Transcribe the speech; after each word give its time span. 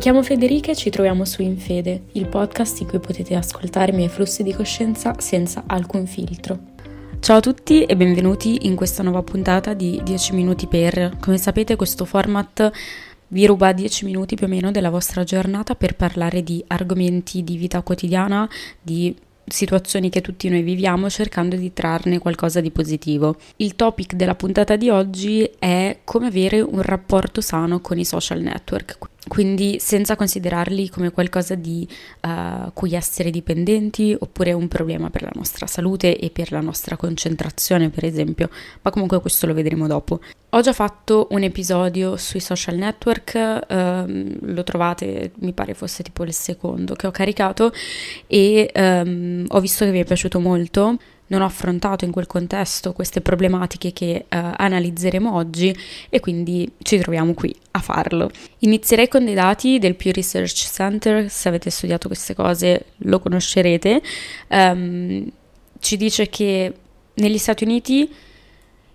Chiamo 0.00 0.22
Federica 0.22 0.70
e 0.70 0.76
ci 0.76 0.88
troviamo 0.88 1.26
su 1.26 1.42
Infede, 1.42 2.04
il 2.12 2.26
podcast 2.26 2.80
in 2.80 2.86
cui 2.86 3.00
potete 3.00 3.34
ascoltare 3.34 3.92
i 3.92 3.94
miei 3.94 4.08
flussi 4.08 4.42
di 4.42 4.54
coscienza 4.54 5.14
senza 5.18 5.64
alcun 5.66 6.06
filtro. 6.06 6.58
Ciao 7.20 7.36
a 7.36 7.40
tutti 7.40 7.84
e 7.84 7.94
benvenuti 7.96 8.66
in 8.66 8.76
questa 8.76 9.02
nuova 9.02 9.22
puntata 9.22 9.74
di 9.74 10.00
10 10.02 10.32
minuti 10.32 10.66
per. 10.66 11.18
Come 11.20 11.36
sapete 11.36 11.76
questo 11.76 12.06
format 12.06 12.72
vi 13.28 13.44
ruba 13.44 13.72
10 13.72 14.06
minuti 14.06 14.36
più 14.36 14.46
o 14.46 14.48
meno 14.48 14.70
della 14.70 14.88
vostra 14.88 15.22
giornata 15.22 15.74
per 15.74 15.94
parlare 15.96 16.42
di 16.42 16.64
argomenti 16.66 17.44
di 17.44 17.58
vita 17.58 17.82
quotidiana, 17.82 18.48
di 18.80 19.14
situazioni 19.46 20.08
che 20.08 20.20
tutti 20.20 20.48
noi 20.48 20.62
viviamo 20.62 21.10
cercando 21.10 21.56
di 21.56 21.72
trarne 21.72 22.18
qualcosa 22.18 22.60
di 22.60 22.70
positivo. 22.70 23.36
Il 23.56 23.76
topic 23.76 24.14
della 24.14 24.34
puntata 24.34 24.76
di 24.76 24.88
oggi 24.88 25.48
è 25.58 25.98
come 26.04 26.28
avere 26.28 26.60
un 26.60 26.80
rapporto 26.80 27.40
sano 27.40 27.80
con 27.80 27.98
i 27.98 28.04
social 28.04 28.40
network, 28.40 28.98
quindi 29.28 29.78
senza 29.78 30.16
considerarli 30.16 30.88
come 30.88 31.10
qualcosa 31.10 31.54
di 31.54 31.86
uh, 32.22 32.72
cui 32.72 32.94
essere 32.94 33.30
dipendenti 33.30 34.16
oppure 34.18 34.52
un 34.52 34.66
problema 34.66 35.10
per 35.10 35.22
la 35.22 35.30
nostra 35.34 35.66
salute 35.66 36.16
e 36.18 36.30
per 36.30 36.52
la 36.52 36.60
nostra 36.60 36.96
concentrazione 36.96 37.90
per 37.90 38.04
esempio, 38.04 38.48
ma 38.82 38.90
comunque 38.90 39.20
questo 39.20 39.46
lo 39.46 39.54
vedremo 39.54 39.86
dopo. 39.86 40.20
Ho 40.50 40.60
già 40.62 40.72
fatto 40.72 41.28
un 41.30 41.42
episodio 41.42 42.16
sui 42.16 42.40
social 42.40 42.76
network, 42.76 43.64
um, 43.68 44.36
lo 44.40 44.64
trovate, 44.64 45.32
mi 45.40 45.52
pare 45.52 45.74
fosse 45.74 46.02
tipo 46.02 46.24
il 46.24 46.32
secondo 46.32 46.94
che 46.94 47.06
ho 47.06 47.10
caricato 47.10 47.72
e 48.26 48.70
um, 48.74 49.44
ho 49.48 49.60
visto 49.60 49.84
che 49.84 49.90
vi 49.90 50.00
è 50.00 50.04
piaciuto 50.04 50.40
molto 50.40 50.96
non 51.30 51.42
ho 51.42 51.44
affrontato 51.44 52.04
in 52.04 52.10
quel 52.10 52.26
contesto 52.26 52.92
queste 52.92 53.20
problematiche 53.20 53.92
che 53.92 54.24
uh, 54.24 54.36
analizzeremo 54.56 55.34
oggi 55.34 55.76
e 56.08 56.20
quindi 56.20 56.70
ci 56.82 56.98
troviamo 56.98 57.34
qui 57.34 57.54
a 57.72 57.80
farlo. 57.80 58.30
Inizierei 58.58 59.08
con 59.08 59.24
dei 59.24 59.34
dati 59.34 59.78
del 59.78 59.94
Pew 59.94 60.12
Research 60.12 60.70
Center, 60.70 61.30
se 61.30 61.48
avete 61.48 61.70
studiato 61.70 62.08
queste 62.08 62.34
cose 62.34 62.86
lo 62.98 63.20
conoscerete, 63.20 64.02
um, 64.48 65.30
ci 65.78 65.96
dice 65.96 66.28
che 66.28 66.74
negli 67.14 67.38
Stati 67.38 67.64
Uniti 67.64 68.12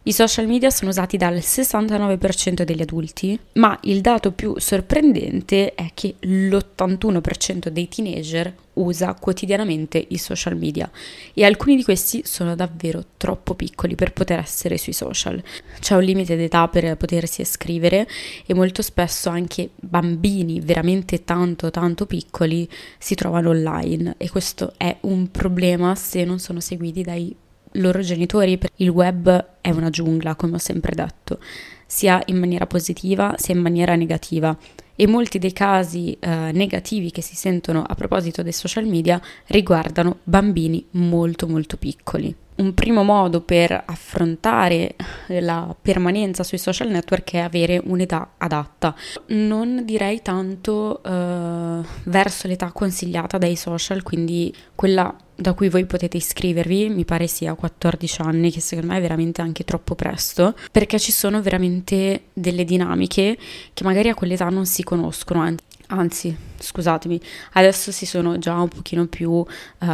i 0.07 0.13
social 0.13 0.45
media 0.45 0.69
sono 0.69 0.91
usati 0.91 1.17
dal 1.17 1.33
69% 1.33 2.61
degli 2.61 2.81
adulti, 2.83 3.39
ma 3.53 3.75
il 3.85 4.01
dato 4.01 4.33
più 4.33 4.53
sorprendente 4.59 5.73
è 5.73 5.89
che 5.95 6.13
l'81% 6.19 7.69
dei 7.69 7.87
teenager 7.87 8.53
usa 8.73 9.15
quotidianamente 9.15 10.05
i 10.09 10.19
social 10.19 10.55
media 10.57 10.87
e 11.33 11.43
alcuni 11.43 11.75
di 11.75 11.83
questi 11.83 12.21
sono 12.23 12.53
davvero 12.53 13.03
troppo 13.17 13.55
piccoli 13.55 13.95
per 13.95 14.13
poter 14.13 14.37
essere 14.37 14.77
sui 14.77 14.93
social. 14.93 15.41
C'è 15.79 15.95
un 15.95 16.03
limite 16.03 16.35
d'età 16.35 16.67
per 16.67 16.95
potersi 16.97 17.41
iscrivere 17.41 18.07
e 18.45 18.53
molto 18.53 18.83
spesso 18.83 19.29
anche 19.29 19.71
bambini 19.75 20.59
veramente 20.59 21.23
tanto 21.23 21.71
tanto 21.71 22.05
piccoli 22.05 22.69
si 22.99 23.15
trovano 23.15 23.49
online 23.49 24.13
e 24.17 24.29
questo 24.29 24.73
è 24.77 24.95
un 25.01 25.31
problema 25.31 25.95
se 25.95 26.23
non 26.25 26.37
sono 26.37 26.59
seguiti 26.59 27.01
dai 27.01 27.35
loro 27.75 28.01
genitori. 28.01 28.59
Il 28.77 28.89
web 28.89 29.47
è 29.61 29.69
una 29.69 29.89
giungla, 29.89 30.35
come 30.35 30.55
ho 30.55 30.59
sempre 30.59 30.93
detto, 30.95 31.39
sia 31.85 32.21
in 32.25 32.37
maniera 32.37 32.65
positiva 32.67 33.35
sia 33.37 33.53
in 33.53 33.61
maniera 33.61 33.95
negativa. 33.95 34.55
E 34.97 35.07
molti 35.07 35.39
dei 35.39 35.51
casi 35.51 36.15
eh, 36.19 36.51
negativi 36.53 37.11
che 37.11 37.21
si 37.21 37.35
sentono 37.35 37.83
a 37.83 37.95
proposito 37.95 38.43
dei 38.43 38.53
social 38.53 38.85
media 38.85 39.21
riguardano 39.47 40.19
bambini 40.23 40.85
molto 40.91 41.47
molto 41.47 41.75
piccoli 41.75 42.33
un 42.55 42.73
primo 42.73 43.03
modo 43.03 43.41
per 43.41 43.83
affrontare 43.85 44.95
la 45.27 45.75
permanenza 45.79 46.43
sui 46.43 46.57
social 46.57 46.89
network 46.89 47.31
è 47.33 47.39
avere 47.39 47.81
un'età 47.83 48.31
adatta. 48.37 48.95
Non 49.27 49.83
direi 49.83 50.21
tanto 50.21 51.01
uh, 51.03 51.83
verso 52.05 52.47
l'età 52.47 52.71
consigliata 52.71 53.37
dai 53.37 53.55
social, 53.55 54.03
quindi 54.03 54.53
quella 54.73 55.13
da 55.35 55.53
cui 55.53 55.69
voi 55.69 55.85
potete 55.85 56.17
iscrivervi, 56.17 56.89
mi 56.89 57.05
pare 57.05 57.27
sia 57.27 57.53
14 57.53 58.21
anni, 58.21 58.51
che 58.51 58.61
secondo 58.61 58.91
me 58.91 58.97
è 58.97 59.01
veramente 59.01 59.41
anche 59.41 59.63
troppo 59.63 59.95
presto, 59.95 60.55
perché 60.71 60.99
ci 60.99 61.11
sono 61.11 61.41
veramente 61.41 62.25
delle 62.33 62.63
dinamiche 62.63 63.37
che 63.73 63.83
magari 63.83 64.09
a 64.09 64.15
quell'età 64.15 64.49
non 64.49 64.65
si 64.65 64.83
conoscono, 64.83 65.53
anzi, 65.87 66.35
scusatemi, 66.59 67.19
adesso 67.53 67.91
si 67.91 68.05
sono 68.05 68.37
già 68.37 68.59
un 68.59 68.67
pochino 68.67 69.07
più 69.07 69.31
uh, 69.31 69.45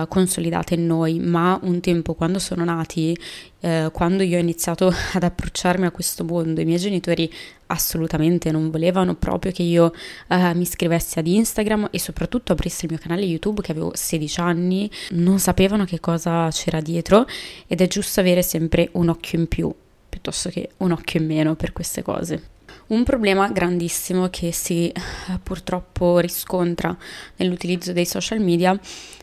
consolidate 0.07 0.75
in 0.75 0.85
noi, 0.85 1.19
ma 1.19 1.59
un 1.63 1.79
tempo 1.79 2.13
quando 2.13 2.40
sono 2.40 2.63
nati, 2.63 3.18
uh, 3.59 3.91
quando 3.91 4.24
io 4.24 4.38
ho 4.38 4.40
iniziato 4.41 4.94
ad 5.13 5.24
approcciarmi 5.24 5.85
a 5.85 5.91
questo 5.91 6.24
mondo, 6.24 6.62
i 6.62 6.66
miei 6.66 6.79
genitori 6.79 7.31
assolutamente 7.68 8.52
non 8.52 8.69
volevano 8.69 9.16
proprio 9.16 9.52
che 9.52 9.63
io 9.63 9.94
uh, 10.28 10.35
mi 10.53 10.62
iscrivessi 10.62 11.19
ad 11.19 11.28
Instagram 11.28 11.90
e 11.91 12.00
soprattutto 12.00 12.52
aprissi 12.52 12.85
il 12.85 12.91
mio 12.91 13.00
canale 13.00 13.22
YouTube 13.22 13.62
che 13.62 13.72
avevo 13.72 13.91
16 13.94 14.40
anni, 14.40 14.90
non 15.12 15.40
sapevano 15.40 15.85
che 15.85 16.00
cosa 16.00 16.50
c'era 16.52 16.81
dietro 16.81 17.25
ed 17.68 17.81
è 17.81 17.88
giusto 17.88 18.19
avere 18.19 18.41
sempre 18.44 18.90
un 18.94 19.09
occhio 19.09 19.40
in 19.40 19.47
più 19.47 19.73
piuttosto 20.12 20.50
che 20.50 20.72
un 20.78 20.91
occhio 20.91 21.22
in 21.22 21.25
meno 21.25 21.56
per 21.56 21.72
queste 21.72 22.02
cose. 22.02 22.50
Un 22.91 23.06
problema 23.06 23.47
grandissimo 23.47 24.28
che 24.28 24.52
si 24.52 24.90
eh, 24.90 25.02
purtroppo 25.41 26.19
riscontra 26.19 26.94
nell'utilizzo 27.38 27.94
dei 27.94 28.06
social 28.06 28.41
media 28.41 28.78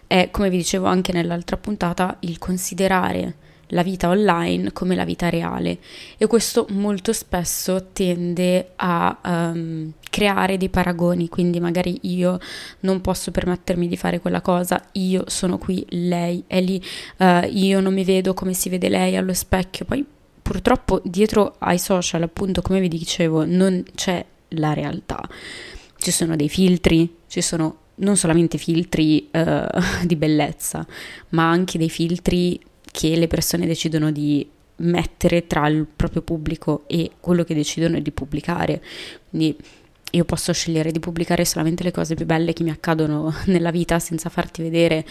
è, 0.07 0.31
come 0.31 0.49
vi 0.49 0.57
dicevo 0.57 0.87
anche 0.87 1.13
nell'altra 1.13 1.59
puntata, 1.59 2.17
il 2.21 2.39
considerare 2.39 3.35
la 3.73 3.83
vita 3.83 4.09
online 4.09 4.73
come 4.73 4.95
la 4.95 5.05
vita 5.05 5.29
reale. 5.29 5.81
E 6.17 6.27
questo 6.27 6.65
molto 6.71 7.13
spesso 7.13 7.89
tende 7.93 8.71
a 8.77 9.19
um, 9.23 9.93
creare 10.09 10.57
dei 10.57 10.71
paragoni, 10.71 11.29
quindi 11.29 11.61
magari 11.61 11.99
io 12.05 12.39
non 12.81 13.03
posso 13.03 13.31
permettermi 13.31 13.87
di 13.87 13.99
fare 13.99 14.19
quella 14.19 14.41
cosa, 14.41 14.83
io 14.93 15.25
sono 15.27 15.59
qui, 15.59 15.85
lei 15.91 16.43
è 16.47 16.63
lì, 16.63 16.83
uh, 17.19 17.47
io 17.51 17.81
non 17.81 17.93
mi 17.93 18.05
vedo 18.05 18.33
come 18.33 18.55
si 18.55 18.71
vede 18.71 18.89
lei 18.89 19.15
allo 19.15 19.35
specchio, 19.35 19.85
poi 19.85 20.17
purtroppo 20.49 21.03
dietro 21.05 21.57
ai 21.59 21.79
social, 21.79 22.23
appunto, 22.23 22.63
come 22.63 22.81
vi 22.81 22.89
dicevo, 22.89 23.45
non 23.45 23.85
c'è 23.95 24.25
la 24.53 24.73
realtà. 24.73 25.21
Ci 25.95 26.11
sono 26.11 26.37
dei 26.37 26.49
filtri, 26.49 27.17
ci 27.27 27.43
sono 27.43 27.81
non 27.97 28.17
solamente 28.17 28.57
filtri 28.57 29.29
uh, 29.31 29.67
di 30.07 30.17
bellezza, 30.17 30.87
ma 31.31 31.51
anche 31.51 31.77
dei 31.77 31.91
filtri 31.91 32.59
che 32.91 33.15
le 33.17 33.27
persone 33.27 33.67
decidono 33.67 34.11
di 34.11 34.49
mettere 34.77 35.47
tra 35.47 35.69
il 35.69 35.87
proprio 35.95 36.23
pubblico 36.23 36.85
e 36.87 37.11
quello 37.21 37.45
che 37.45 37.53
decidono 37.53 38.01
di 38.01 38.11
pubblicare. 38.11 38.83
Quindi 39.29 39.55
io 40.13 40.25
posso 40.25 40.55
scegliere 40.55 40.91
di 40.91 40.99
pubblicare 40.99 41.45
solamente 41.45 41.83
le 41.83 41.91
cose 41.91 42.15
più 42.15 42.25
belle 42.25 42.55
che 42.55 42.63
mi 42.63 42.71
accadono 42.71 43.35
nella 43.49 43.71
vita 43.71 43.99
senza 43.99 44.31
farti 44.31 44.63
vedere 44.63 45.05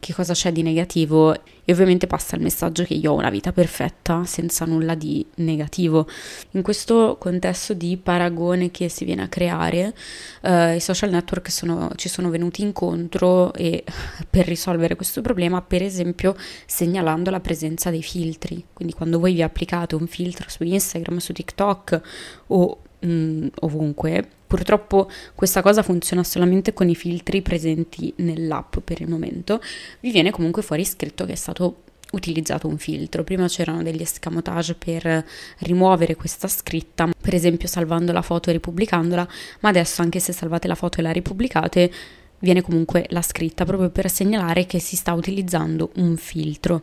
che 0.00 0.14
cosa 0.14 0.32
c'è 0.32 0.50
di 0.50 0.62
negativo 0.62 1.34
e 1.34 1.72
ovviamente 1.72 2.06
passa 2.06 2.34
il 2.34 2.42
messaggio 2.42 2.82
che 2.84 2.94
io 2.94 3.12
ho 3.12 3.16
una 3.16 3.30
vita 3.30 3.52
perfetta 3.52 4.24
senza 4.24 4.64
nulla 4.64 4.94
di 4.94 5.24
negativo. 5.36 6.08
In 6.52 6.62
questo 6.62 7.16
contesto 7.20 7.74
di 7.74 7.96
paragone 7.96 8.70
che 8.70 8.88
si 8.88 9.04
viene 9.04 9.22
a 9.22 9.28
creare, 9.28 9.94
eh, 10.40 10.76
i 10.76 10.80
social 10.80 11.10
network 11.10 11.50
sono, 11.50 11.90
ci 11.96 12.08
sono 12.08 12.30
venuti 12.30 12.62
incontro 12.62 13.52
e 13.52 13.84
per 14.28 14.46
risolvere 14.46 14.96
questo 14.96 15.20
problema, 15.20 15.60
per 15.60 15.82
esempio 15.82 16.34
segnalando 16.66 17.30
la 17.30 17.40
presenza 17.40 17.90
dei 17.90 18.02
filtri. 18.02 18.64
Quindi 18.72 18.94
quando 18.94 19.20
voi 19.20 19.34
vi 19.34 19.42
applicate 19.42 19.94
un 19.94 20.06
filtro 20.06 20.48
su 20.48 20.64
Instagram, 20.64 21.18
su 21.18 21.32
TikTok 21.34 22.00
o 22.48 22.78
mh, 23.00 23.46
ovunque, 23.60 24.28
Purtroppo 24.50 25.08
questa 25.36 25.62
cosa 25.62 25.84
funziona 25.84 26.24
solamente 26.24 26.72
con 26.72 26.88
i 26.88 26.96
filtri 26.96 27.40
presenti 27.40 28.12
nell'app 28.16 28.78
per 28.82 29.00
il 29.00 29.08
momento. 29.08 29.62
Vi 30.00 30.10
viene 30.10 30.32
comunque 30.32 30.62
fuori 30.62 30.84
scritto 30.84 31.24
che 31.24 31.34
è 31.34 31.36
stato 31.36 31.82
utilizzato 32.10 32.66
un 32.66 32.76
filtro. 32.76 33.22
Prima 33.22 33.46
c'erano 33.46 33.84
degli 33.84 34.02
escamotage 34.02 34.74
per 34.74 35.24
rimuovere 35.58 36.16
questa 36.16 36.48
scritta, 36.48 37.08
per 37.16 37.32
esempio 37.32 37.68
salvando 37.68 38.10
la 38.10 38.22
foto 38.22 38.50
e 38.50 38.54
ripubblicandola, 38.54 39.28
ma 39.60 39.68
adesso 39.68 40.02
anche 40.02 40.18
se 40.18 40.32
salvate 40.32 40.66
la 40.66 40.74
foto 40.74 40.98
e 40.98 41.02
la 41.02 41.12
ripubblicate 41.12 41.92
viene 42.40 42.60
comunque 42.60 43.06
la 43.10 43.22
scritta 43.22 43.64
proprio 43.64 43.90
per 43.90 44.10
segnalare 44.10 44.66
che 44.66 44.80
si 44.80 44.96
sta 44.96 45.12
utilizzando 45.12 45.92
un 45.96 46.16
filtro. 46.16 46.82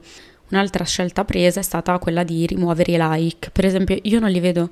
Un'altra 0.50 0.86
scelta 0.86 1.26
presa 1.26 1.60
è 1.60 1.64
stata 1.64 1.98
quella 2.00 2.24
di 2.24 2.46
rimuovere 2.46 2.94
i 2.94 2.98
like. 2.98 3.50
Per 3.52 3.66
esempio, 3.66 4.00
io 4.02 4.20
non 4.20 4.30
li 4.30 4.40
vedo, 4.40 4.70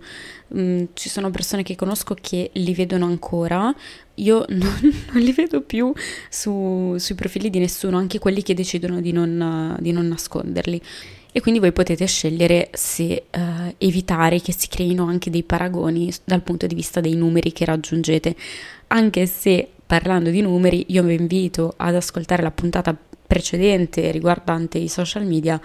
mh, 0.47 0.61
mm, 0.61 0.83
ci 0.93 1.09
sono 1.09 1.29
persone 1.31 1.63
che 1.63 1.75
conosco 1.75 2.15
che 2.19 2.49
li 2.53 2.73
vedono 2.73 3.05
ancora, 3.05 3.73
io 4.15 4.45
non, 4.49 4.79
non 5.11 5.21
li 5.21 5.33
vedo 5.33 5.61
più 5.61 5.91
su, 6.29 6.95
sui 6.97 7.15
profili 7.15 7.49
di 7.49 7.59
nessuno, 7.59 7.97
anche 7.97 8.19
quelli 8.19 8.41
che 8.41 8.53
decidono 8.53 9.01
di 9.01 9.11
non, 9.11 9.75
di 9.79 9.91
non 9.91 10.07
nasconderli. 10.07 10.81
E 11.33 11.41
quindi 11.41 11.59
voi 11.59 11.73
potete 11.73 12.05
scegliere 12.05 12.69
se 12.71 13.25
uh, 13.29 13.73
evitare 13.77 14.39
che 14.39 14.53
si 14.53 14.69
creino 14.69 15.03
anche 15.05 15.29
dei 15.29 15.43
paragoni 15.43 16.09
dal 16.23 16.41
punto 16.41 16.65
di 16.65 16.73
vista 16.73 17.01
dei 17.01 17.15
numeri 17.15 17.51
che 17.51 17.65
raggiungete. 17.65 18.33
Anche 18.87 19.25
se 19.25 19.67
parlando 19.85 20.29
di 20.29 20.39
numeri, 20.39 20.85
io 20.87 21.03
vi 21.03 21.15
invito 21.15 21.73
ad 21.75 21.95
ascoltare 21.95 22.41
la 22.41 22.51
puntata 22.51 22.97
precedente 23.25 24.11
riguardante 24.11 24.77
i 24.77 24.87
social 24.87 25.25
media 25.25 25.59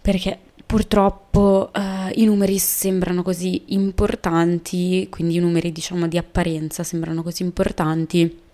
perché 0.00 0.38
purtroppo 0.64 1.70
uh, 1.74 1.80
i 2.14 2.24
numeri 2.24 2.58
sembrano 2.58 3.22
così 3.22 3.64
importanti, 3.74 5.08
quindi 5.10 5.36
i 5.36 5.40
numeri 5.40 5.72
diciamo 5.72 6.06
di 6.06 6.16
apparenza 6.16 6.84
sembrano 6.84 7.22
così 7.22 7.42
importanti 7.42 8.48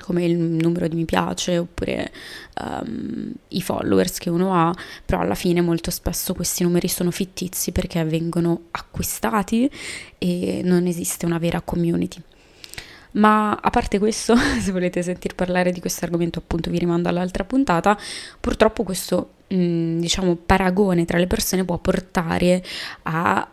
come 0.00 0.24
il 0.24 0.36
numero 0.36 0.88
di 0.88 0.96
mi 0.96 1.04
piace 1.04 1.58
oppure 1.58 2.10
um, 2.60 3.32
i 3.48 3.62
followers 3.62 4.18
che 4.18 4.30
uno 4.30 4.54
ha, 4.54 4.74
però 5.04 5.20
alla 5.20 5.34
fine 5.34 5.60
molto 5.60 5.90
spesso 5.90 6.34
questi 6.34 6.62
numeri 6.62 6.88
sono 6.88 7.10
fittizi 7.10 7.72
perché 7.72 8.02
vengono 8.04 8.62
acquistati 8.72 9.70
e 10.18 10.60
non 10.64 10.86
esiste 10.86 11.26
una 11.26 11.38
vera 11.38 11.60
community. 11.60 12.20
Ma 13.14 13.52
a 13.52 13.70
parte 13.70 13.98
questo, 13.98 14.34
se 14.60 14.72
volete 14.72 15.02
sentir 15.02 15.34
parlare 15.34 15.72
di 15.72 15.80
questo 15.80 16.04
argomento, 16.04 16.38
appunto 16.38 16.70
vi 16.70 16.78
rimando 16.78 17.08
all'altra 17.08 17.44
puntata. 17.44 17.98
Purtroppo 18.40 18.82
questo 18.82 19.34
mm, 19.52 19.98
diciamo 19.98 20.36
paragone 20.36 21.04
tra 21.04 21.18
le 21.18 21.26
persone 21.26 21.64
può 21.64 21.78
portare 21.78 22.62
a 23.02 23.48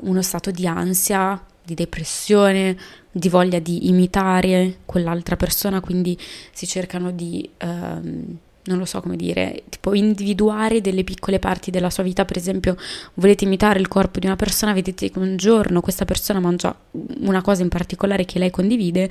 uh, 0.00 0.08
uno 0.08 0.22
stato 0.22 0.50
di 0.50 0.66
ansia, 0.66 1.40
di 1.62 1.74
depressione, 1.74 2.76
di 3.10 3.28
voglia 3.28 3.58
di 3.58 3.88
imitare 3.88 4.78
quell'altra 4.84 5.36
persona, 5.36 5.80
quindi 5.80 6.18
si 6.52 6.66
cercano 6.66 7.10
di 7.12 7.48
uh, 7.62 8.36
non 8.64 8.78
lo 8.78 8.84
so 8.84 9.00
come 9.00 9.16
dire, 9.16 9.64
tipo 9.68 9.94
individuare 9.94 10.80
delle 10.80 11.04
piccole 11.04 11.38
parti 11.38 11.70
della 11.70 11.90
sua 11.90 12.02
vita, 12.02 12.24
per 12.24 12.36
esempio 12.36 12.76
volete 13.14 13.44
imitare 13.44 13.78
il 13.78 13.88
corpo 13.88 14.18
di 14.18 14.26
una 14.26 14.36
persona, 14.36 14.72
vedete 14.72 15.10
che 15.10 15.18
un 15.18 15.36
giorno 15.36 15.80
questa 15.80 16.04
persona 16.04 16.40
mangia 16.40 16.74
una 17.20 17.42
cosa 17.42 17.62
in 17.62 17.68
particolare 17.68 18.24
che 18.24 18.38
lei 18.38 18.50
condivide 18.50 19.10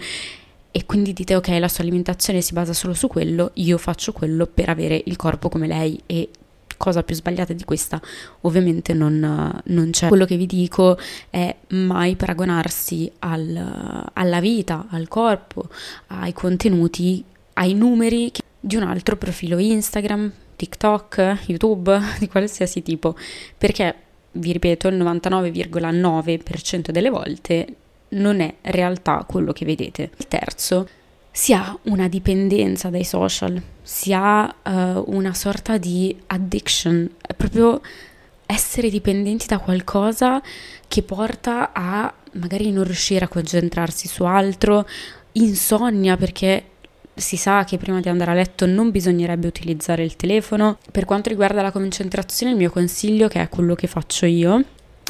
e 0.72 0.86
quindi 0.86 1.14
dite 1.14 1.36
ok 1.36 1.50
la 1.60 1.68
sua 1.68 1.84
alimentazione 1.84 2.42
si 2.42 2.54
basa 2.54 2.74
solo 2.74 2.94
su 2.94 3.08
quello, 3.08 3.52
io 3.56 3.78
faccio 3.78 4.12
quello 4.12 4.48
per 4.48 4.70
avere 4.70 5.02
il 5.06 5.16
corpo 5.16 5.50
come 5.50 5.68
lei 5.68 6.02
e 6.08 6.30
cosa 6.78 7.04
più 7.04 7.16
sbagliata 7.16 7.54
di 7.54 7.64
questa 7.64 8.02
ovviamente 8.42 8.94
non, 8.94 9.62
non 9.64 9.90
c'è. 9.92 10.08
Quello 10.08 10.26
che 10.26 10.36
vi 10.36 10.48
dico 10.48 10.98
è 11.30 11.56
mai 11.70 12.16
paragonarsi 12.16 13.10
al, 13.20 14.10
alla 14.12 14.40
vita, 14.42 14.88
al 14.90 15.08
corpo, 15.08 15.70
ai 16.08 16.34
contenuti, 16.34 17.24
ai 17.54 17.74
numeri 17.74 18.32
che 18.32 18.43
di 18.66 18.78
un 18.78 18.84
altro 18.84 19.18
profilo 19.18 19.58
Instagram, 19.58 20.32
TikTok, 20.56 21.40
YouTube, 21.48 22.00
di 22.18 22.30
qualsiasi 22.30 22.82
tipo, 22.82 23.14
perché 23.58 23.94
vi 24.32 24.54
ripeto, 24.54 24.88
il 24.88 24.96
99,9% 24.96 26.92
delle 26.92 27.10
volte 27.10 27.68
non 28.10 28.40
è 28.40 28.56
realtà 28.62 29.26
quello 29.28 29.52
che 29.52 29.66
vedete. 29.66 30.12
Il 30.16 30.28
terzo, 30.30 30.88
si 31.30 31.54
ha 31.54 31.78
una 31.84 32.08
dipendenza 32.08 32.90
dai 32.90 33.04
social, 33.04 33.62
si 33.82 34.14
ha 34.14 34.46
uh, 34.46 35.04
una 35.08 35.34
sorta 35.34 35.78
di 35.78 36.16
addiction, 36.28 37.10
è 37.20 37.34
proprio 37.34 37.82
essere 38.46 38.90
dipendenti 38.90 39.46
da 39.46 39.58
qualcosa 39.58 40.42
che 40.88 41.04
porta 41.04 41.72
a 41.74 42.14
magari 42.34 42.72
non 42.72 42.86
riuscire 42.86 43.26
a 43.26 43.28
concentrarsi 43.28 44.08
su 44.08 44.24
altro, 44.24 44.88
insonnia 45.34 46.16
perché 46.16 46.64
si 47.16 47.38
sa 47.38 47.64
che 47.64 47.78
prima 47.78 48.00
di 48.00 48.10
andare 48.10 48.32
a 48.32 48.34
letto 48.34 48.66
non 48.66 48.92
bisognerebbe 48.92 49.48
utilizzare 49.48 50.04
il 50.04 50.16
telefono. 50.16 50.78
Per 50.92 51.06
quanto 51.06 51.30
riguarda 51.30 51.62
la 51.62 51.72
concentrazione, 51.72 52.52
il 52.54 52.58
mio 52.58 52.72
consiglio, 52.72 53.28
che 53.28 53.42
è 53.42 53.50
quello 53.50 53.76
che 53.76 53.88
faccio 53.88 54.26
io, 54.26 54.64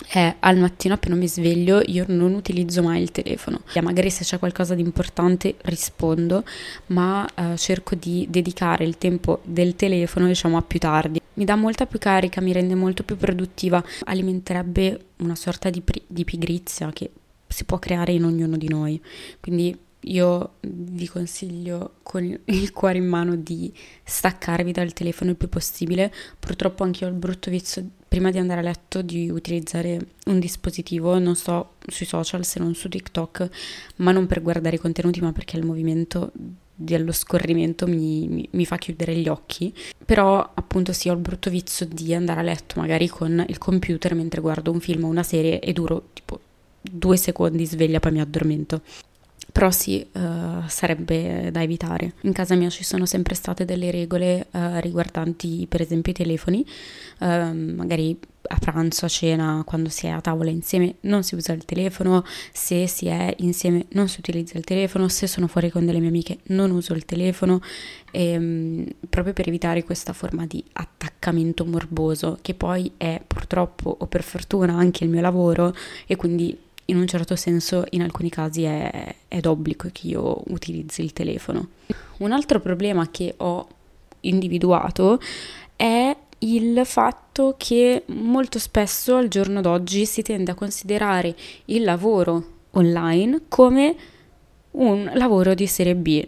è 0.07 0.35
al 0.39 0.57
mattino 0.57 0.95
appena 0.95 1.15
mi 1.15 1.27
sveglio 1.27 1.81
io 1.85 2.05
non 2.07 2.33
utilizzo 2.33 2.81
mai 2.81 3.01
il 3.01 3.11
telefono. 3.11 3.61
Magari 3.81 4.09
se 4.09 4.23
c'è 4.23 4.39
qualcosa 4.39 4.75
di 4.75 4.81
importante 4.81 5.55
rispondo, 5.63 6.43
ma 6.87 7.27
eh, 7.33 7.57
cerco 7.57 7.95
di 7.95 8.27
dedicare 8.29 8.83
il 8.83 8.97
tempo 8.97 9.39
del 9.43 9.75
telefono 9.75 10.27
diciamo 10.27 10.57
a 10.57 10.61
più 10.61 10.79
tardi. 10.79 11.21
Mi 11.35 11.45
dà 11.45 11.55
molta 11.55 11.85
più 11.85 11.99
carica, 11.99 12.41
mi 12.41 12.51
rende 12.51 12.75
molto 12.75 13.03
più 13.03 13.17
produttiva, 13.17 13.83
alimenterebbe 14.03 15.05
una 15.17 15.35
sorta 15.35 15.69
di, 15.69 15.81
di 16.05 16.23
pigrizia 16.25 16.91
che 16.91 17.09
si 17.47 17.63
può 17.63 17.79
creare 17.79 18.11
in 18.11 18.23
ognuno 18.23 18.57
di 18.57 18.67
noi. 18.67 19.01
Quindi 19.39 19.75
io 20.03 20.55
vi 20.61 21.07
consiglio 21.07 21.95
con 22.03 22.23
il 22.45 22.71
cuore 22.71 22.97
in 22.97 23.07
mano 23.07 23.35
di 23.35 23.71
staccarvi 24.03 24.71
dal 24.71 24.93
telefono 24.93 25.31
il 25.31 25.35
più 25.35 25.49
possibile. 25.49 26.13
Purtroppo 26.39 26.83
anche 26.83 27.03
io 27.03 27.09
ho 27.09 27.13
il 27.13 27.17
brutto 27.17 27.49
vizio 27.49 27.85
prima 28.07 28.31
di 28.31 28.37
andare 28.37 28.59
a 28.59 28.63
letto 28.63 29.01
di 29.01 29.29
utilizzare 29.29 29.99
un 30.25 30.39
dispositivo, 30.39 31.17
non 31.19 31.35
sto 31.35 31.75
sui 31.87 32.05
social 32.05 32.45
se 32.45 32.59
non 32.59 32.75
su 32.75 32.89
TikTok, 32.89 33.49
ma 33.97 34.11
non 34.11 34.27
per 34.27 34.41
guardare 34.41 34.75
i 34.75 34.79
contenuti, 34.79 35.19
ma 35.21 35.31
perché 35.31 35.57
il 35.57 35.65
movimento 35.65 36.31
dello 36.75 37.11
scorrimento 37.11 37.87
mi, 37.87 38.27
mi, 38.27 38.47
mi, 38.51 38.65
fa 38.65 38.77
chiudere 38.77 39.15
gli 39.15 39.27
occhi. 39.27 39.73
Però 40.05 40.51
appunto 40.53 40.93
sì, 40.93 41.09
ho 41.09 41.13
il 41.13 41.19
brutto 41.19 41.49
vizio 41.49 41.85
di 41.85 42.13
andare 42.13 42.39
a 42.39 42.43
letto 42.43 42.79
magari 42.79 43.07
con 43.07 43.43
il 43.47 43.57
computer 43.57 44.13
mentre 44.15 44.41
guardo 44.41 44.71
un 44.71 44.79
film 44.79 45.05
o 45.05 45.07
una 45.07 45.23
serie 45.23 45.59
e 45.59 45.73
duro 45.73 46.09
tipo 46.13 46.39
due 46.81 47.17
secondi 47.17 47.65
sveglia, 47.65 47.99
poi 47.99 48.11
mi 48.11 48.21
addormento 48.21 48.81
però 49.51 49.71
sì, 49.71 50.05
uh, 50.13 50.67
sarebbe 50.67 51.49
da 51.51 51.61
evitare. 51.61 52.13
In 52.21 52.33
casa 52.33 52.55
mia 52.55 52.69
ci 52.69 52.83
sono 52.83 53.05
sempre 53.05 53.35
state 53.35 53.65
delle 53.65 53.91
regole 53.91 54.47
uh, 54.51 54.79
riguardanti 54.79 55.65
per 55.67 55.81
esempio 55.81 56.11
i 56.11 56.15
telefoni, 56.15 56.65
uh, 57.19 57.53
magari 57.53 58.17
a 58.45 58.57
pranzo, 58.57 59.05
a 59.05 59.09
cena, 59.09 59.63
quando 59.65 59.89
si 59.89 60.05
è 60.05 60.09
a 60.09 60.19
tavola 60.19 60.49
insieme 60.49 60.95
non 61.01 61.23
si 61.23 61.35
usa 61.35 61.53
il 61.53 61.65
telefono, 61.65 62.25
se 62.51 62.87
si 62.87 63.07
è 63.07 63.33
insieme 63.39 63.85
non 63.91 64.09
si 64.09 64.19
utilizza 64.19 64.57
il 64.57 64.63
telefono, 64.63 65.07
se 65.07 65.27
sono 65.27 65.47
fuori 65.47 65.69
con 65.69 65.85
delle 65.85 65.99
mie 65.99 66.09
amiche 66.09 66.39
non 66.47 66.71
uso 66.71 66.93
il 66.93 67.05
telefono, 67.05 67.61
e, 68.11 68.37
um, 68.37 68.85
proprio 69.09 69.33
per 69.33 69.47
evitare 69.47 69.83
questa 69.83 70.13
forma 70.13 70.45
di 70.45 70.63
attaccamento 70.73 71.65
morboso 71.65 72.39
che 72.41 72.53
poi 72.53 72.91
è 72.97 73.21
purtroppo 73.25 73.95
o 73.99 74.07
per 74.07 74.23
fortuna 74.23 74.73
anche 74.75 75.03
il 75.03 75.09
mio 75.09 75.21
lavoro 75.21 75.73
e 76.05 76.15
quindi 76.15 76.57
in 76.85 76.97
un 76.97 77.07
certo 77.07 77.35
senso 77.35 77.85
in 77.91 78.01
alcuni 78.01 78.29
casi 78.29 78.63
è, 78.63 79.15
è 79.27 79.39
d'obbligo 79.39 79.89
che 79.91 80.07
io 80.07 80.41
utilizzi 80.47 81.01
il 81.01 81.13
telefono. 81.13 81.69
Un 82.17 82.31
altro 82.31 82.59
problema 82.59 83.09
che 83.09 83.33
ho 83.37 83.67
individuato 84.21 85.19
è 85.75 86.15
il 86.39 86.81
fatto 86.85 87.55
che 87.57 88.03
molto 88.07 88.59
spesso 88.59 89.15
al 89.15 89.29
giorno 89.29 89.61
d'oggi 89.61 90.05
si 90.05 90.21
tende 90.21 90.51
a 90.51 90.55
considerare 90.55 91.35
il 91.65 91.83
lavoro 91.83 92.51
online 92.71 93.43
come 93.47 93.95
un 94.71 95.09
lavoro 95.13 95.53
di 95.53 95.67
serie 95.67 95.95
B. 95.95 96.23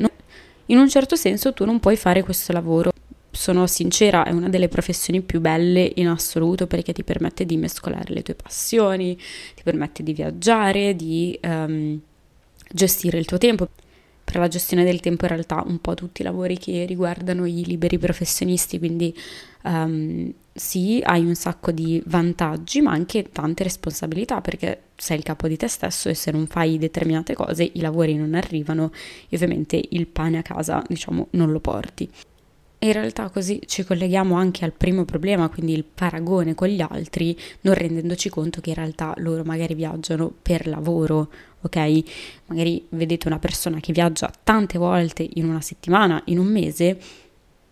In 0.67 0.77
un 0.77 0.89
certo 0.89 1.15
senso 1.15 1.53
tu 1.53 1.65
non 1.65 1.79
puoi 1.79 1.95
fare 1.95 2.23
questo 2.23 2.53
lavoro 2.53 2.91
sono 3.35 3.67
sincera, 3.67 4.23
è 4.23 4.31
una 4.31 4.49
delle 4.49 4.69
professioni 4.69 5.21
più 5.21 5.41
belle 5.41 5.91
in 5.95 6.07
assoluto 6.07 6.67
perché 6.67 6.93
ti 6.93 7.03
permette 7.03 7.45
di 7.45 7.57
mescolare 7.57 8.13
le 8.13 8.23
tue 8.23 8.33
passioni, 8.33 9.15
ti 9.15 9.61
permette 9.63 10.03
di 10.03 10.13
viaggiare, 10.13 10.95
di 10.95 11.37
um, 11.43 11.99
gestire 12.71 13.19
il 13.19 13.25
tuo 13.25 13.37
tempo. 13.37 13.67
Per 14.23 14.37
la 14.37 14.47
gestione 14.47 14.83
del 14.83 15.01
tempo 15.01 15.25
in 15.25 15.31
realtà 15.31 15.63
un 15.65 15.79
po' 15.79 15.93
tutti 15.93 16.21
i 16.21 16.23
lavori 16.23 16.57
che 16.57 16.85
riguardano 16.85 17.45
i 17.45 17.63
liberi 17.63 17.99
professionisti, 17.99 18.79
quindi 18.79 19.15
um, 19.63 20.33
sì, 20.51 21.01
hai 21.03 21.23
un 21.23 21.35
sacco 21.35 21.71
di 21.71 22.01
vantaggi, 22.05 22.81
ma 22.81 22.91
anche 22.91 23.29
tante 23.31 23.63
responsabilità 23.63 24.41
perché 24.41 24.83
sei 24.95 25.17
il 25.17 25.23
capo 25.23 25.47
di 25.47 25.57
te 25.57 25.67
stesso 25.67 26.09
e 26.09 26.13
se 26.13 26.31
non 26.31 26.47
fai 26.47 26.77
determinate 26.77 27.33
cose 27.33 27.69
i 27.73 27.81
lavori 27.81 28.15
non 28.15 28.33
arrivano 28.33 28.91
e 29.27 29.35
ovviamente 29.35 29.79
il 29.89 30.07
pane 30.07 30.37
a 30.37 30.41
casa, 30.41 30.81
diciamo, 30.87 31.27
non 31.31 31.51
lo 31.51 31.59
porti. 31.59 32.09
In 32.79 32.91
realtà 32.91 33.29
così 33.29 33.61
ci 33.65 33.83
colleghiamo 33.83 34.35
anche 34.35 34.63
al 34.65 34.73
primo 34.73 35.05
problema, 35.05 35.49
quindi 35.49 35.73
il 35.73 35.83
paragone 35.83 36.53
con 36.55 36.67
gli 36.67 36.81
altri, 36.81 37.37
non 37.61 37.73
rendendoci 37.73 38.29
conto 38.29 38.61
che 38.61 38.69
in 38.69 38.75
realtà 38.75 39.13
loro 39.17 39.43
magari 39.43 39.73
viaggiano 39.73 40.31
per 40.41 40.67
lavoro, 40.67 41.29
ok? 41.61 42.03
Magari 42.47 42.85
vedete 42.89 43.27
una 43.27 43.39
persona 43.39 43.79
che 43.79 43.93
viaggia 43.93 44.31
tante 44.43 44.77
volte 44.77 45.27
in 45.33 45.49
una 45.49 45.61
settimana, 45.61 46.21
in 46.25 46.37
un 46.37 46.47
mese, 46.47 46.99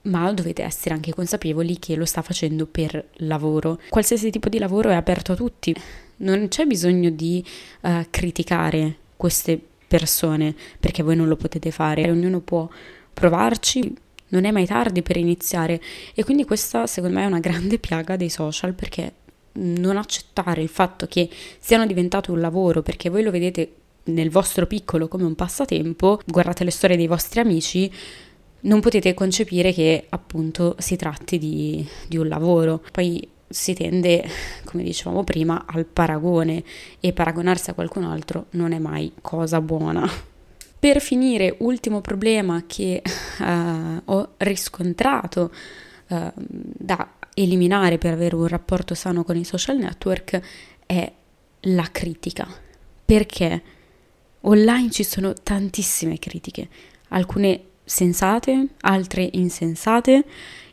ma 0.03 0.31
dovete 0.33 0.63
essere 0.63 0.95
anche 0.95 1.13
consapevoli 1.13 1.77
che 1.79 1.95
lo 1.95 2.05
sta 2.05 2.21
facendo 2.21 2.65
per 2.65 3.09
lavoro. 3.17 3.79
Qualsiasi 3.89 4.31
tipo 4.31 4.49
di 4.49 4.57
lavoro 4.57 4.89
è 4.89 4.95
aperto 4.95 5.33
a 5.33 5.35
tutti, 5.35 5.75
non 6.17 6.47
c'è 6.47 6.65
bisogno 6.65 7.09
di 7.09 7.43
uh, 7.81 8.05
criticare 8.09 8.97
queste 9.15 9.61
persone 9.87 10.55
perché 10.79 11.03
voi 11.03 11.15
non 11.15 11.27
lo 11.27 11.35
potete 11.35 11.71
fare, 11.71 12.09
ognuno 12.09 12.39
può 12.39 12.67
provarci, 13.13 13.95
non 14.33 14.45
è 14.45 14.51
mai 14.51 14.65
tardi 14.65 15.01
per 15.01 15.17
iniziare 15.17 15.81
e 16.13 16.23
quindi 16.23 16.43
questa 16.43 16.85
secondo 16.87 17.17
me 17.17 17.23
è 17.23 17.27
una 17.27 17.39
grande 17.39 17.79
piaga 17.79 18.15
dei 18.15 18.29
social 18.29 18.73
perché 18.73 19.13
non 19.53 19.97
accettare 19.97 20.61
il 20.61 20.69
fatto 20.69 21.05
che 21.07 21.29
siano 21.59 21.85
diventati 21.85 22.31
un 22.31 22.39
lavoro 22.39 22.81
perché 22.81 23.09
voi 23.09 23.23
lo 23.23 23.31
vedete 23.31 23.75
nel 24.05 24.29
vostro 24.29 24.65
piccolo 24.65 25.07
come 25.07 25.23
un 25.23 25.35
passatempo, 25.35 26.19
guardate 26.25 26.63
le 26.63 26.71
storie 26.71 26.97
dei 26.97 27.07
vostri 27.07 27.39
amici, 27.39 27.91
non 28.61 28.79
potete 28.79 29.13
concepire 29.13 29.71
che 29.71 30.05
appunto 30.09 30.75
si 30.79 30.95
tratti 30.95 31.37
di, 31.37 31.87
di 32.07 32.17
un 32.17 32.27
lavoro. 32.27 32.83
Poi 32.91 33.25
si 33.47 33.73
tende, 33.73 34.25
come 34.65 34.83
dicevamo 34.83 35.23
prima, 35.23 35.65
al 35.65 35.85
paragone 35.85 36.63
e 36.99 37.13
paragonarsi 37.13 37.69
a 37.69 37.73
qualcun 37.73 38.03
altro 38.03 38.47
non 38.51 38.73
è 38.73 38.79
mai 38.79 39.11
cosa 39.21 39.61
buona. 39.61 40.32
Per 40.83 40.99
finire, 40.99 41.55
ultimo 41.59 42.01
problema 42.01 42.65
che 42.67 43.01
uh, 43.39 44.01
ho 44.03 44.33
riscontrato 44.35 45.49
uh, 46.09 46.31
da 46.35 47.13
eliminare 47.35 47.97
per 47.97 48.11
avere 48.11 48.35
un 48.35 48.47
rapporto 48.47 48.93
sano 48.93 49.23
con 49.23 49.37
i 49.37 49.45
social 49.45 49.77
network 49.77 50.41
è 50.85 51.09
la 51.61 51.87
critica. 51.89 52.45
Perché 53.05 53.63
online 54.41 54.91
ci 54.91 55.05
sono 55.05 55.31
tantissime 55.31 56.19
critiche, 56.19 56.67
alcune 57.11 57.61
sensate, 57.83 58.67
altre 58.81 59.29
insensate 59.33 60.25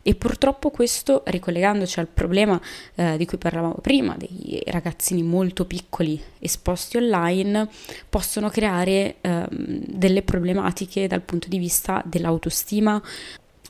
e 0.03 0.15
purtroppo 0.15 0.71
questo, 0.71 1.23
ricollegandoci 1.27 2.01
al 2.01 2.09
problema 2.09 2.59
eh, 2.95 3.17
di 3.19 3.27
cui 3.27 3.37
parlavamo 3.37 3.79
prima, 3.83 4.17
dei 4.17 4.63
ragazzini 4.67 5.23
molto 5.23 5.67
piccoli 5.67 6.21
esposti 6.39 6.97
online, 6.97 7.69
possono 8.09 8.49
creare 8.49 9.17
eh, 9.21 9.47
delle 9.51 10.23
problematiche 10.23 11.07
dal 11.07 11.21
punto 11.21 11.49
di 11.49 11.59
vista 11.59 12.03
dell'autostima, 12.07 13.01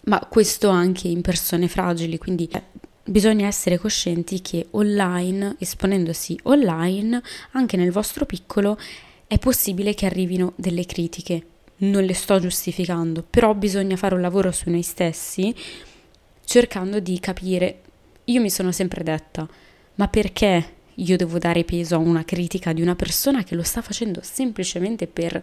ma 0.04 0.26
questo 0.30 0.68
anche 0.68 1.08
in 1.08 1.20
persone 1.20 1.66
fragili, 1.66 2.16
quindi 2.16 2.48
eh, 2.52 2.62
bisogna 3.02 3.48
essere 3.48 3.78
coscienti 3.78 4.40
che 4.40 4.68
online, 4.70 5.56
esponendosi 5.58 6.38
online, 6.44 7.20
anche 7.52 7.76
nel 7.76 7.90
vostro 7.90 8.24
piccolo, 8.24 8.78
è 9.26 9.38
possibile 9.38 9.94
che 9.94 10.06
arrivino 10.06 10.52
delle 10.54 10.86
critiche. 10.86 11.44
Non 11.82 12.04
le 12.04 12.12
sto 12.12 12.38
giustificando, 12.38 13.24
però 13.28 13.54
bisogna 13.54 13.96
fare 13.96 14.14
un 14.14 14.20
lavoro 14.20 14.52
su 14.52 14.68
noi 14.68 14.82
stessi 14.82 15.54
cercando 16.44 17.00
di 17.00 17.18
capire. 17.20 17.80
Io 18.24 18.40
mi 18.40 18.50
sono 18.50 18.70
sempre 18.70 19.02
detta, 19.02 19.48
ma 19.94 20.08
perché 20.08 20.74
io 20.94 21.16
devo 21.16 21.38
dare 21.38 21.64
peso 21.64 21.94
a 21.94 21.98
una 21.98 22.24
critica 22.24 22.72
di 22.74 22.82
una 22.82 22.96
persona 22.96 23.44
che 23.44 23.54
lo 23.54 23.62
sta 23.62 23.80
facendo 23.80 24.20
semplicemente 24.22 25.06
per 25.06 25.42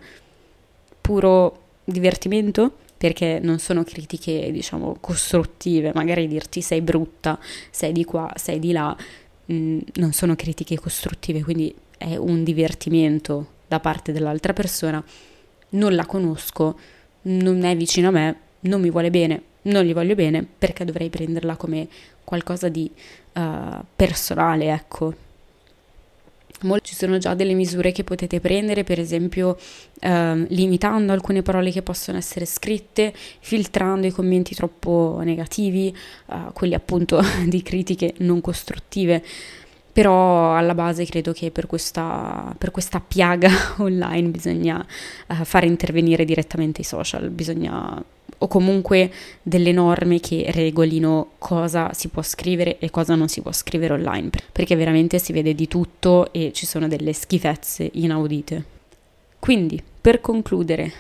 puro 1.02 1.62
divertimento? 1.84 2.76
Perché 2.98 3.40
non 3.42 3.58
sono 3.58 3.84
critiche, 3.84 4.52
diciamo, 4.52 4.98
costruttive, 5.00 5.92
magari 5.96 6.28
dirti 6.28 6.62
sei 6.62 6.82
brutta, 6.82 7.40
sei 7.72 7.92
di 7.92 8.04
qua, 8.04 8.32
sei 8.36 8.60
di 8.60 8.72
là, 8.72 8.96
mh, 9.46 9.54
mm, 9.54 9.80
non 9.96 10.12
sono 10.14 10.36
critiche 10.36 10.78
costruttive, 10.78 11.44
quindi 11.44 11.74
è 11.98 12.16
un 12.16 12.44
divertimento 12.44 13.54
da 13.68 13.80
parte 13.80 14.12
dell'altra 14.12 14.54
persona. 14.54 15.04
Non 15.70 15.96
la 15.96 16.06
conosco, 16.06 16.78
non 17.24 17.64
è 17.64 17.76
vicino 17.76 18.08
a 18.10 18.12
me, 18.12 18.36
non 18.62 18.82
mi 18.82 18.90
vuole 18.90 19.10
bene, 19.10 19.42
non 19.64 19.84
gli 19.84 19.94
voglio 19.94 20.16
bene 20.16 20.46
perché 20.58 20.86
dovrei 20.86 21.10
prenderla 21.10 21.56
come 21.56 21.88
qualcosa 22.24 22.70
di 22.70 22.92
uh, 23.34 23.84
personale, 23.96 24.72
ecco. 24.72 25.26
Ci 26.82 26.96
sono 26.96 27.20
già 27.20 27.36
delle 27.36 27.54
misure 27.54 27.92
che 27.92 28.04
potete 28.04 28.40
prendere, 28.40 28.84
per 28.84 29.00
esempio 29.00 29.58
eh, 30.00 30.46
limitando 30.50 31.14
alcune 31.14 31.44
parole 31.44 31.70
che 31.72 31.84
possono 31.84 32.18
essere 32.18 32.46
scritte, 32.46 33.14
filtrando 33.14 34.08
i 34.08 34.12
commenti 34.12 34.56
troppo 34.56 35.20
negativi, 35.24 35.96
eh, 36.30 36.36
quelli 36.54 36.74
appunto 36.74 37.22
di 37.46 37.62
critiche 37.62 38.16
non 38.20 38.42
costruttive. 38.42 39.24
Però 39.98 40.56
alla 40.56 40.76
base 40.76 41.06
credo 41.06 41.32
che 41.32 41.50
per 41.50 41.66
questa, 41.66 42.54
per 42.56 42.70
questa 42.70 43.00
piaga 43.02 43.50
online 43.82 44.30
bisogna 44.30 44.86
eh, 45.26 45.44
fare 45.44 45.66
intervenire 45.66 46.24
direttamente 46.24 46.82
i 46.82 46.84
social, 46.84 47.32
bisogna 47.32 48.00
o 48.38 48.48
comunque 48.48 49.12
delle 49.42 49.72
norme 49.72 50.20
che 50.20 50.52
regolino 50.52 51.32
cosa 51.40 51.94
si 51.94 52.10
può 52.10 52.22
scrivere 52.22 52.78
e 52.78 52.92
cosa 52.92 53.16
non 53.16 53.28
si 53.28 53.42
può 53.42 53.52
scrivere 53.52 53.94
online, 53.94 54.30
perché 54.52 54.76
veramente 54.76 55.18
si 55.18 55.34
vede 55.34 55.56
di 55.56 55.68
tutto 55.68 56.32
e 56.32 56.52
ci 56.54 56.68
sono 56.68 56.88
delle 56.88 57.14
schifezze 57.14 57.90
inaudite. 57.94 58.66
Quindi, 59.40 59.82
per 60.00 60.22
concludere, 60.22 60.92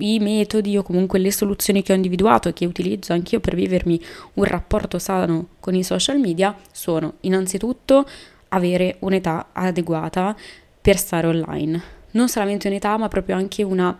i 0.00 0.18
metodi 0.20 0.76
o 0.76 0.82
comunque 0.82 1.18
le 1.18 1.32
soluzioni 1.32 1.82
che 1.82 1.92
ho 1.92 1.96
individuato 1.96 2.48
e 2.48 2.52
che 2.52 2.66
utilizzo 2.66 3.12
anch'io 3.12 3.40
per 3.40 3.54
vivermi 3.54 4.00
un 4.34 4.44
rapporto 4.44 4.98
sano 4.98 5.48
con 5.60 5.74
i 5.74 5.82
social 5.82 6.18
media 6.18 6.56
sono 6.70 7.14
innanzitutto 7.20 8.08
avere 8.48 8.96
un'età 9.00 9.48
adeguata 9.52 10.36
per 10.80 10.96
stare 10.96 11.26
online. 11.26 11.82
Non 12.12 12.28
solamente 12.28 12.68
un'età, 12.68 12.96
ma 12.96 13.08
proprio 13.08 13.36
anche 13.36 13.62
una 13.62 13.96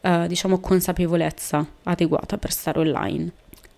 eh, 0.00 0.24
diciamo, 0.26 0.58
consapevolezza 0.58 1.66
adeguata 1.84 2.38
per 2.38 2.50
stare 2.50 2.78
online. 2.78 3.32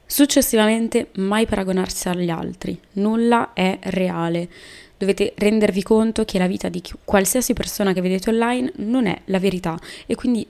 Successivamente, 0.07 1.11
mai 1.17 1.45
paragonarsi 1.47 2.09
agli 2.09 2.31
altri, 2.31 2.79
nulla 2.93 3.53
è 3.53 3.79
reale. 3.83 4.49
Dovete 4.97 5.35
rendervi 5.37 5.83
conto 5.83 6.25
che 6.25 6.39
la 6.39 6.47
vita 6.47 6.69
di 6.69 6.83
qualsiasi 7.05 7.53
persona 7.53 7.93
che 7.93 8.01
vedete 8.01 8.31
online 8.31 8.73
non 8.77 9.07
è 9.07 9.21
la 9.27 9.39
verità 9.39 9.79
e 10.07 10.15
quindi 10.15 10.47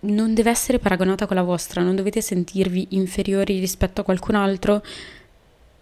non 0.00 0.34
deve 0.34 0.50
essere 0.50 0.78
paragonata 0.78 1.26
con 1.26 1.36
la 1.36 1.42
vostra, 1.42 1.82
non 1.82 1.96
dovete 1.96 2.20
sentirvi 2.20 2.88
inferiori 2.90 3.58
rispetto 3.58 4.00
a 4.00 4.04
qualcun 4.04 4.34
altro 4.34 4.82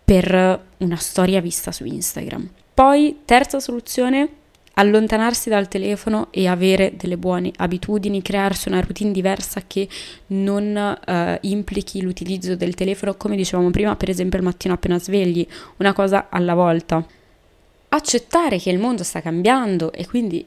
per 0.05 0.65
una 0.79 0.97
storia 0.97 1.41
vista 1.41 1.73
su 1.73 1.85
Instagram. 1.85 2.49
Poi, 2.73 3.21
terza 3.25 3.59
soluzione, 3.59 4.29
allontanarsi 4.75 5.49
dal 5.49 5.69
telefono 5.69 6.29
e 6.31 6.47
avere 6.47 6.95
delle 6.97 7.17
buone 7.17 7.51
abitudini, 7.57 8.23
crearsi 8.23 8.69
una 8.69 8.81
routine 8.81 9.11
diversa 9.11 9.63
che 9.67 9.89
non 10.29 10.77
eh, 10.77 11.39
implichi 11.43 12.03
l'utilizzo 12.03 12.57
del 12.57 12.75
telefono, 12.75 13.15
come 13.15 13.37
dicevamo 13.37 13.71
prima, 13.71 13.97
per 13.97 14.11
esempio 14.11 14.39
il 14.39 14.45
mattino 14.45 14.75
appena 14.75 14.99
svegli, 14.99 15.47
una 15.79 15.93
cosa 15.93 16.29
alla 16.29 16.55
volta. 16.55 17.05
Accettare 17.89 18.59
che 18.59 18.71
il 18.71 18.79
mondo 18.79 19.03
sta 19.03 19.23
cambiando 19.23 19.93
e 19.93 20.07
quindi 20.07 20.45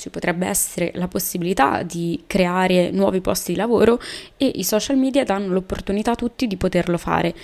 ci 0.00 0.08
potrebbe 0.08 0.46
essere 0.46 0.92
la 0.94 1.08
possibilità 1.08 1.82
di 1.82 2.22
creare 2.26 2.90
nuovi 2.90 3.20
posti 3.20 3.52
di 3.52 3.58
lavoro 3.58 4.00
e 4.38 4.50
i 4.54 4.64
social 4.64 4.96
media 4.96 5.24
danno 5.24 5.52
l'opportunità 5.52 6.12
a 6.12 6.16
tutti 6.16 6.46
di 6.46 6.56
poterlo 6.56 6.96
fare. 6.96 7.34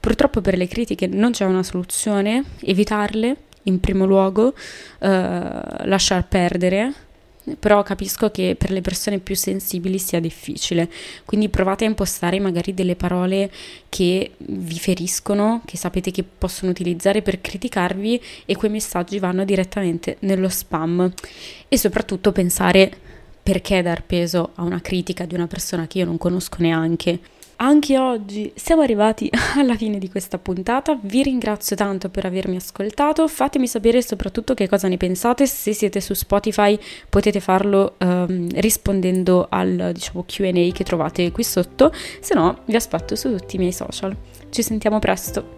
Purtroppo 0.00 0.40
per 0.40 0.56
le 0.56 0.66
critiche 0.66 1.06
non 1.06 1.32
c'è 1.32 1.44
una 1.44 1.62
soluzione, 1.62 2.42
evitarle 2.60 3.36
in 3.64 3.80
primo 3.80 4.06
luogo, 4.06 4.54
eh, 5.00 5.08
lasciar 5.84 6.26
perdere, 6.26 6.92
però 7.58 7.82
capisco 7.82 8.30
che 8.30 8.56
per 8.58 8.70
le 8.70 8.80
persone 8.80 9.18
più 9.18 9.36
sensibili 9.36 9.98
sia 9.98 10.20
difficile, 10.20 10.90
quindi 11.24 11.48
provate 11.48 11.84
a 11.84 11.88
impostare 11.88 12.40
magari 12.40 12.74
delle 12.74 12.96
parole 12.96 13.50
che 13.88 14.32
vi 14.38 14.78
feriscono, 14.78 15.62
che 15.64 15.76
sapete 15.76 16.10
che 16.10 16.24
possono 16.24 16.70
utilizzare 16.70 17.22
per 17.22 17.40
criticarvi 17.40 18.20
e 18.46 18.56
quei 18.56 18.70
messaggi 18.70 19.18
vanno 19.18 19.44
direttamente 19.44 20.16
nello 20.20 20.48
spam. 20.48 21.12
E 21.68 21.78
soprattutto 21.78 22.32
pensare 22.32 22.90
perché 23.42 23.80
dar 23.82 24.04
peso 24.04 24.50
a 24.56 24.62
una 24.62 24.80
critica 24.80 25.24
di 25.24 25.34
una 25.34 25.46
persona 25.46 25.86
che 25.86 25.98
io 25.98 26.04
non 26.04 26.18
conosco 26.18 26.56
neanche 26.58 27.18
anche 27.60 27.98
oggi 27.98 28.52
siamo 28.54 28.82
arrivati 28.82 29.30
alla 29.56 29.74
fine 29.74 29.98
di 29.98 30.08
questa 30.10 30.38
puntata, 30.38 30.98
vi 31.00 31.22
ringrazio 31.22 31.76
tanto 31.76 32.08
per 32.08 32.26
avermi 32.26 32.56
ascoltato, 32.56 33.26
fatemi 33.28 33.66
sapere 33.66 34.02
soprattutto 34.02 34.54
che 34.54 34.68
cosa 34.68 34.88
ne 34.88 34.96
pensate, 34.96 35.46
se 35.46 35.72
siete 35.72 36.00
su 36.00 36.14
Spotify 36.14 36.78
potete 37.08 37.40
farlo 37.40 37.96
um, 37.98 38.48
rispondendo 38.54 39.46
al 39.50 39.90
diciamo, 39.92 40.24
Q&A 40.24 40.72
che 40.72 40.84
trovate 40.84 41.30
qui 41.32 41.44
sotto, 41.44 41.92
se 42.20 42.34
no 42.34 42.60
vi 42.66 42.76
aspetto 42.76 43.16
su 43.16 43.30
tutti 43.36 43.56
i 43.56 43.58
miei 43.58 43.72
social. 43.72 44.14
Ci 44.50 44.62
sentiamo 44.62 44.98
presto! 44.98 45.57